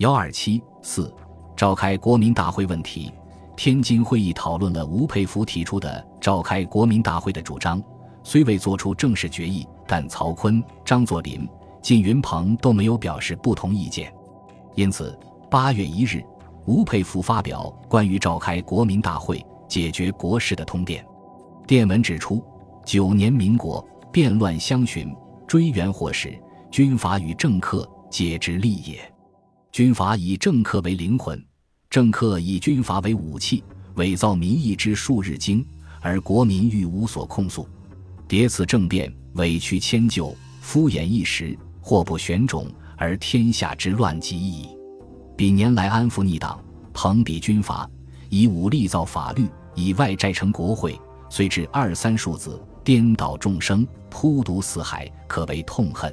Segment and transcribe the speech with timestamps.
[0.00, 1.14] 幺二七四，
[1.54, 3.12] 召开国民大会问题。
[3.54, 7.82] 天津会议讨论了吴佩孚提出的召开国民大会的主张，
[8.22, 11.46] 虽未作出正式决议，但曹锟、张作霖、
[11.82, 14.10] 靳云鹏都没有表示不同意见。
[14.74, 15.18] 因此，
[15.50, 16.24] 八月一日，
[16.64, 21.04] 吴佩孚发表关于召开国民大会解决国事的通电。
[21.66, 22.42] 电文指出：
[22.86, 25.14] 九年民国，变乱相寻，
[25.46, 29.09] 追源祸始，军阀与政客皆之利也。
[29.72, 31.40] 军阀以政客为灵魂。
[31.88, 33.62] 政客以军阀为武器，
[33.94, 35.64] 伪造民意之数日经，
[36.00, 37.68] 而国民欲无所控诉。
[38.28, 44.68] 迭此政变，委屈迁就，敷衍一时，祸不旋踵，而天下之乱极矣。
[45.36, 46.60] 彼年来安抚逆党，
[46.92, 47.88] 朋比军阀，
[48.28, 56.12] 以武力造法律，以外债成国会，虽至二三数子，颠倒众生，扑毒四海，可谓痛恨。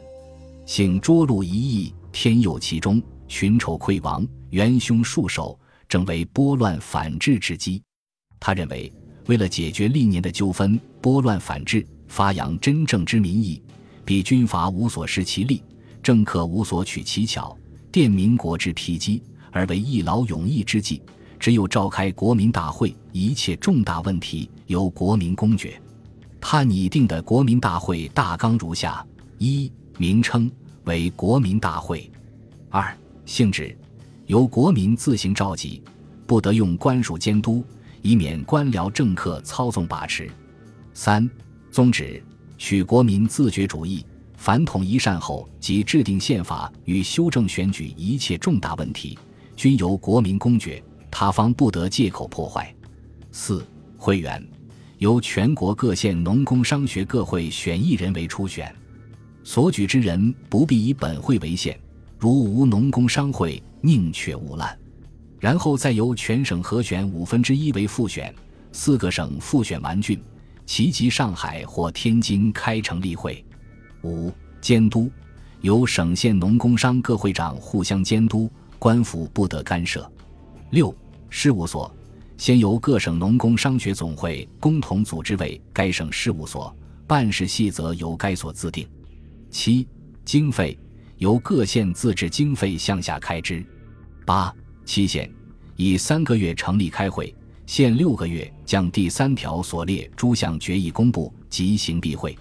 [0.67, 5.59] 幸涿鹿一役，天佑其中，群丑溃亡，元凶束手。
[5.89, 7.81] 正为拨乱反治之机。
[8.41, 8.91] 他认为，
[9.27, 13.61] 为了解决历年的纠纷，拨乱反治，发扬真正之民意，
[14.03, 15.63] 比军阀无所施其力，
[16.03, 17.57] 政客无所取其巧，
[17.89, 21.01] 奠民国之丕基，而为一劳永逸之计。
[21.39, 25.81] 只有召开国民大会，一切重大问题由国民公决。
[26.41, 29.05] 他拟定的国民大会大纲如下：
[29.37, 30.51] 一、名称
[30.83, 32.11] 为国民大会；
[32.69, 32.93] 二、
[33.27, 33.77] 性质。
[34.25, 35.83] 由国民自行召集，
[36.25, 37.63] 不得用官署监督，
[38.01, 40.29] 以免官僚政客操纵把持。
[40.93, 41.29] 三、
[41.69, 42.21] 宗旨
[42.57, 44.03] 取国民自觉主义，
[44.35, 49.17] 凡统一善后及制定宪法与修正选举一切重大问题，
[49.55, 52.73] 均由国民公决，他方不得借口破坏。
[53.31, 53.65] 四、
[53.97, 54.45] 会员
[54.97, 58.73] 由全国各县农工商学各会选一人为初选，
[59.43, 61.79] 所举之人不必以本会为限，
[62.17, 63.61] 如无农工商会。
[63.79, 64.75] 宁缺毋滥，
[65.39, 68.33] 然后再由全省核选五分之一为复选，
[68.71, 70.19] 四个省复选完竣，
[70.65, 73.45] 齐集上海或天津开成立会。
[74.03, 75.11] 五监督
[75.61, 78.49] 由省县农工商各会长互相监督，
[78.79, 80.11] 官府不得干涉。
[80.71, 80.93] 六
[81.29, 81.89] 事务所
[82.35, 86.75] 先由各省农工商学总会共同组织为该省事务所，
[87.05, 88.85] 办事细则由该所自定。
[89.51, 89.87] 七
[90.25, 90.77] 经费。
[91.17, 93.65] 由各县自治经费向下开支。
[94.25, 94.53] 八
[94.85, 95.31] 期限
[95.75, 97.33] 以三个月成立开会，
[97.65, 102.37] 限六个月将第三条所列诸项决议公布即行闭会。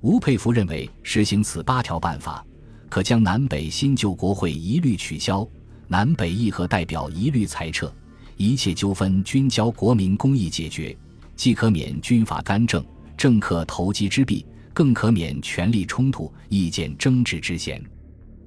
[0.00, 2.44] 吴佩孚认为，实行此八条办法，
[2.88, 5.46] 可将南北新旧国会一律取消，
[5.88, 7.92] 南北议和代表一律裁撤，
[8.36, 10.96] 一切纠纷均交国民公议解决，
[11.36, 12.84] 既可免军阀干政、
[13.16, 17.82] 政客投机之弊，更可免权力冲突、意见争执之嫌。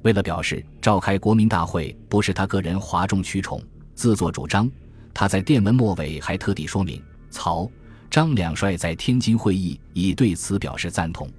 [0.04, 3.62] 为了表示召开国民大会不是他个人哗众取宠、
[3.96, 4.70] 自作主张，
[5.14, 7.70] 他在电文末尾还特地说明，曹、
[8.10, 11.30] 张两帅在天津会议已对此表示赞同。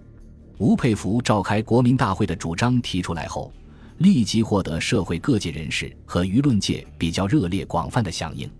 [0.58, 3.52] 吴佩孚召开国民大会的主张提出来后，
[3.98, 8.50] 立即获得社会各界人士和舆论界比较热烈、广泛的响应。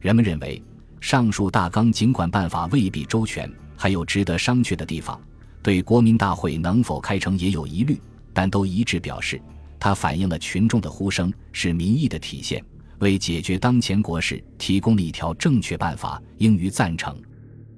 [0.00, 0.60] 人们认为，
[1.00, 5.20] 上述大纲尽管办法未必周全，还有值得商榷的地方，
[5.62, 8.00] 对国民大会能否开成也有疑虑。
[8.36, 9.40] 但都一致表示，
[9.80, 12.62] 它反映了群众的呼声，是民意的体现，
[12.98, 17.18] 为解决当前国事提供了一条正确办法，应予赞成。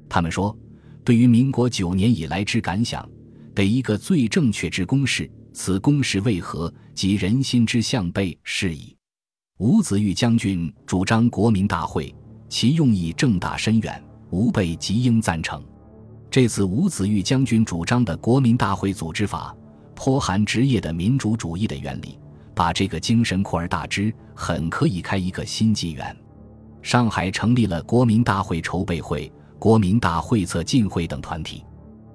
[0.08, 0.58] 他们说，
[1.04, 3.08] 对于民国九年以来之感想，
[3.54, 6.74] 得一个最正确之公式，此公式为何？
[6.92, 8.96] 即人心之向背是矣。
[9.58, 12.12] 吴子玉将军主张国民大会，
[12.48, 15.64] 其用意正大深远，吾辈极应赞成。
[16.28, 19.54] 这次吴子玉将军主张的国民大会组织法。
[19.98, 22.16] 颇含职业的民主主义的原理，
[22.54, 26.16] 把这个精神扩而大之，很可以开一个新纪元。
[26.82, 31.64] 上海成立了国民大会筹备会、国民大会策进会等团体，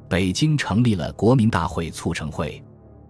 [0.07, 2.63] 北京成立了国民大会促成会。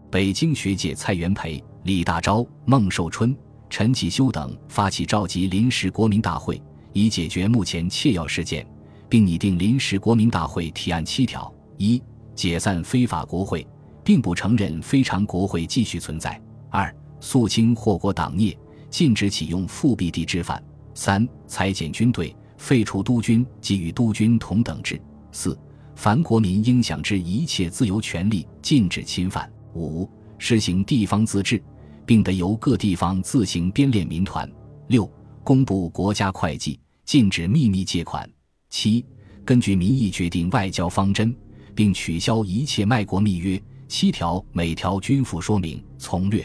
[0.09, 3.37] 北京学界蔡元培、李大钊、孟寿春、
[3.69, 6.59] 陈启修等发起召集临时国民大会，
[6.93, 8.65] 以解决目前切要事件，
[9.07, 12.01] 并拟定临时国民大会提案七条：一、
[12.33, 13.65] 解散非法国会。
[14.03, 16.39] 并不承认非常国会继续存在。
[16.69, 18.57] 二、肃清祸国党孽，
[18.89, 20.61] 禁止启用复辟帝之犯。
[20.93, 25.01] 三、裁减军队，废除督军，给予督军同等制。
[25.31, 25.57] 四、
[25.95, 29.51] 凡国民应享之一切自由权利，禁止侵犯。
[29.73, 30.07] 五、
[30.37, 31.63] 实行地方自治，
[32.05, 34.49] 并得由各地方自行编练民团。
[34.87, 35.09] 六、
[35.43, 38.29] 公布国家会计，禁止秘密借款。
[38.69, 39.05] 七、
[39.43, 41.35] 根据民意决定外交方针，
[41.73, 43.59] 并取消一切卖国密约。
[43.95, 46.43] 七条，每条均附说明从略。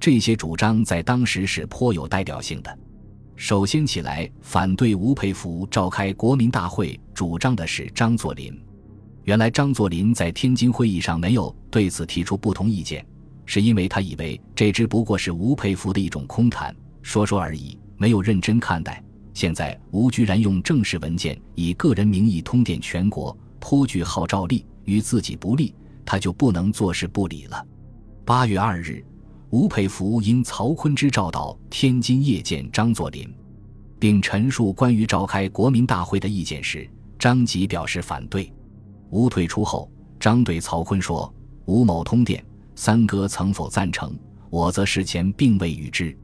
[0.00, 2.76] 这些主张在当时是颇有代表性的。
[3.36, 8.60] 首先起来反对吴佩孚召开国民大会主张的是张作霖。
[9.22, 13.06] 原来张作霖在天津会议上没有对此提出不同意见，
[13.46, 19.00] 是因为他以为这只不过是吴佩孚的一种空谈，说说而已，没有认真看待。
[19.34, 25.72] 现在吴居然用正式文件以个人名义通电全国，颇具号召力，与自己不利，
[26.12, 27.66] 他就不能坐视不理了。
[28.22, 29.02] 八月二日。
[29.48, 33.34] 吴佩孚因曹锟之召到天津谒见张作霖，
[33.98, 36.86] 并陈述关于召开国民大会的意见时，
[37.18, 38.52] 张吉表示反对。
[39.08, 41.32] 吴退出后，张对曹锟说
[41.64, 42.44] ：“吴某通电，
[42.74, 44.14] 三哥曾否赞成？
[44.50, 46.14] 我则事前并未与之。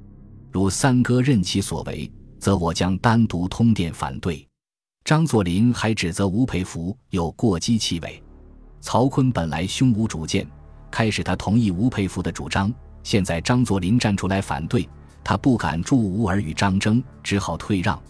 [0.52, 4.46] 如三哥任其所为，则我将单独通电反对。”
[5.02, 8.22] 张作霖还指责吴佩孚有过激气味。
[8.80, 10.46] 曹锟本来胸无主见，
[10.90, 12.72] 开始他同意吴佩孚的主张。
[13.02, 14.88] 现在张作霖站出来反对，
[15.24, 18.00] 他不敢助吴而与张争，只好退让，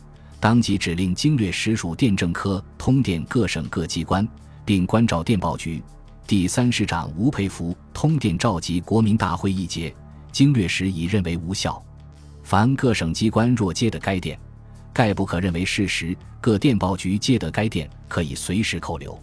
[0.41, 4.27] 当即指令经略使属电政科通电各省各机关，
[4.65, 5.83] 并关照电报局。
[6.27, 9.95] 第三师长吴佩孚通电召集国民大会一节，
[10.31, 11.83] 经略使已认为无效。
[12.43, 14.39] 凡各省机关若接得该电，
[14.93, 19.19] 概不可认为事实；各电报局接得该电，可以随时扣留。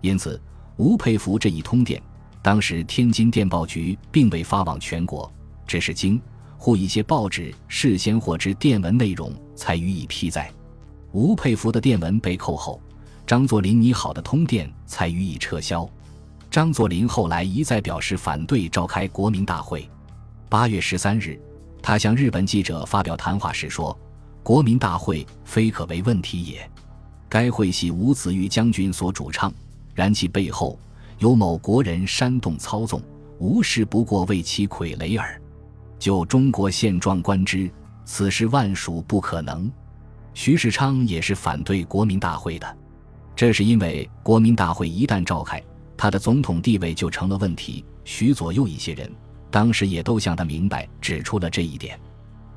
[0.00, 0.40] 因此，
[0.78, 2.02] 吴佩孚这一通电。
[2.40, 5.30] 当时天津电报局并未发往全国，
[5.66, 6.20] 只是经
[6.56, 10.50] 沪一些报纸事先获知电文内容，才予以批载。
[11.12, 12.80] 吴佩孚的电文被扣后，
[13.26, 15.86] 张作霖拟好的通电才予以撤销。
[16.50, 19.86] 张作霖后来一再表示反对召开国民大会。
[20.48, 21.38] 八月十三日，
[21.82, 23.98] 他向日本记者发表谈话时说
[24.42, 26.70] ：“国民大会非可为问题也，
[27.28, 29.52] 该会系吴子玉将军所主唱，
[29.98, 30.78] 然其背后。”
[31.18, 33.02] 有某国人煽动操纵，
[33.40, 35.42] 无事不过为其傀儡耳。
[35.98, 37.68] 就中国现状观之，
[38.04, 39.68] 此事万属不可能。
[40.32, 42.78] 徐世昌也是反对国民大会的，
[43.34, 45.60] 这是因为国民大会一旦召开，
[45.96, 47.84] 他的总统地位就成了问题。
[48.04, 49.10] 徐左右一些人
[49.50, 51.98] 当时也都向他明白指出了这一点。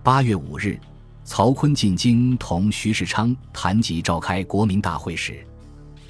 [0.04, 0.80] 八月五日，
[1.24, 5.44] 曹锟进京同徐世昌谈及召开国民大会时，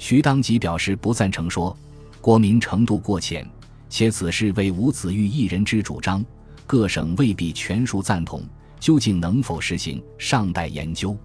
[0.02, 1.76] 徐当即表示不赞成，说。
[2.20, 3.48] 国民程度过浅，
[3.88, 6.24] 且此事为吴子玉一人之主张，
[6.66, 8.42] 各省未必全数赞同，
[8.80, 11.16] 究竟能否实行，尚待研究。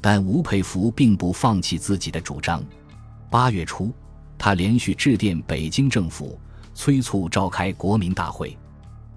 [0.00, 2.64] 但吴佩孚并不放弃自己的主张。
[3.28, 3.92] 八月初，
[4.38, 6.40] 他连续致电北京政府，
[6.74, 8.56] 催促召开国民大会。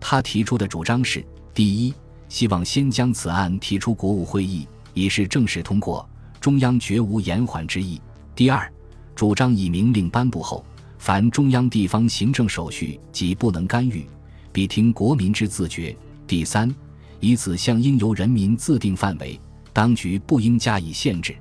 [0.02, 1.94] 他提出的主张是：第一，
[2.28, 6.08] 希望先将此案提出国务会议，以示正式通过，
[6.42, 8.02] 中央绝无延缓之意；
[8.36, 8.70] 第二，
[9.18, 10.64] 主张以明令颁布后。
[11.00, 14.06] 凡中央地方行政手续，即不能干预，
[14.52, 15.96] 必听国民之自觉。
[16.28, 16.74] 第三，
[17.20, 19.40] 以此项应由人民自定范围，
[19.74, 21.36] 当局不应加以限制。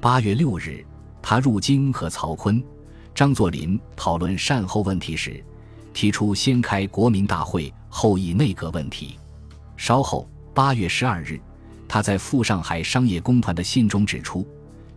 [0.00, 0.84] 八月六日，
[1.20, 2.62] 他入京和曹锟、
[3.14, 5.44] 张作霖讨论善后问题时，
[5.92, 9.18] 提出先开国民大会，后议内阁问题。
[9.76, 11.40] 稍后，八月十二日，
[11.88, 14.46] 他在赴上海商业公团的信中指出，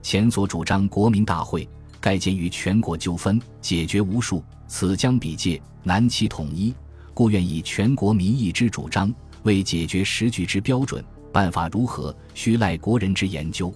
[0.01, 1.67] 前所主张国民大会。
[2.01, 6.73] 盖鉴于全国纠纷解决无数，此将彼界难其统一，
[7.13, 9.13] 故愿以全国民意之主张
[9.43, 11.05] 为解决时局之标准。
[11.31, 13.71] 办法如何，需赖国人之研究。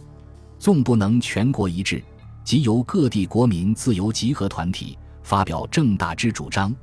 [0.57, 2.03] 纵不能全国一致，
[2.43, 6.75] 即由各地国民自由集合团体发表正大之主张，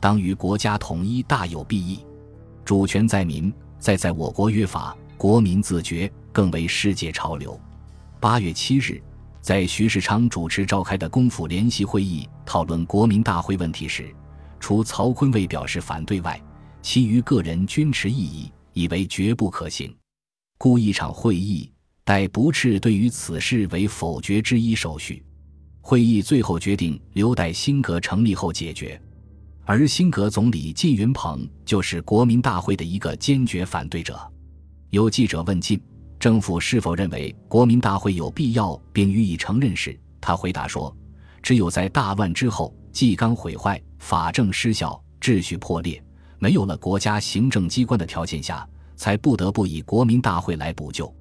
[0.00, 2.00] 当与国家统一大有裨益。
[2.64, 7.58] 主权在民，在在我国约法，国民自觉，更为世界潮流。
[8.18, 9.00] 八月七日。
[9.40, 14.14] 在徐世昌主持召开的公府联席会议讨论国民大会问题时，
[14.60, 16.40] 除曹锟未表示反对外，
[16.82, 19.94] 其余个人均持异议，以为绝不可行。
[20.58, 21.70] 故一场会议，
[22.04, 25.24] 待不斥对于此事为否决之一手续。
[25.80, 29.00] 会议最后决定留待新阁成立后解决，
[29.64, 34.20] 而新阁总理靳云鹏就是国民大会的一个坚决反对者。
[34.90, 35.80] 有记者问靳。
[36.18, 40.94] 政府是否认为国民大会有必要并予以承认时，他回答说
[41.40, 46.02] ：“只有在大乱之后，纪纲毁坏、法政失效、秩序破裂，
[46.40, 51.12] 没有了国家行政机关的条件下，才不得不以国民大会来补救。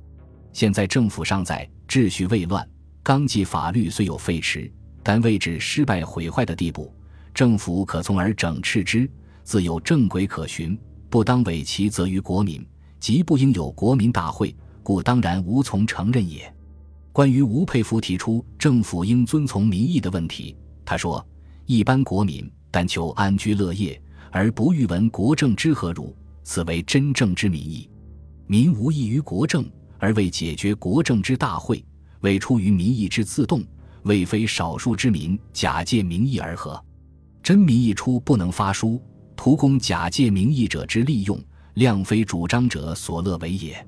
[0.51, 2.67] 现在政府尚在，秩序未乱，
[3.03, 4.71] 纲纪法律虽有废弛，
[5.03, 6.91] 但未至失败毁坏的地步，
[7.35, 9.07] 政府可从而整治之，
[9.43, 10.75] 自有正轨可循，
[11.07, 12.65] 不当委其责于国民，
[12.99, 14.55] 即不应有国民大会。”
[14.87, 16.49] 故当然无从承认也。
[17.11, 21.27] 关于吴佩孚提出政府应遵从民意的问题，他说
[21.67, 24.01] ：“一般国民但求安居乐业，
[24.31, 27.89] 而不欲闻国政之何如，此为真正之民意。
[28.45, 31.83] 民无异于国政，而为解决国政之大会，
[32.21, 33.61] 为出于民意之自动，
[34.03, 36.81] 为非少数之民假借民意而合。
[37.43, 39.01] 真民意出不能发书，
[39.35, 41.37] 图供假借民意者之利用，
[41.73, 43.85] 量非主张者所乐为也。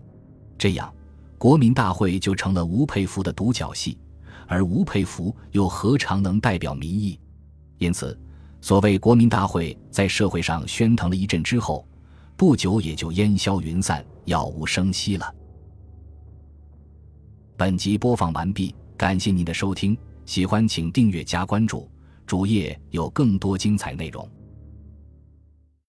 [0.60, 0.94] 这样，
[1.38, 3.98] 国民大会就成了吴佩孚的独角戏，
[4.46, 7.18] 而吴佩孚又何尝能代表民意？
[7.78, 8.20] 因此，
[8.60, 11.88] 所谓国民大会在社会上喧腾了一阵之后，
[12.36, 15.34] 不久也就烟消云散，杳无声息了。
[17.56, 21.89] 本集播放完毕，感谢您的收听，喜欢请订阅加关注，
[22.25, 24.30] 主页有更多精彩内容。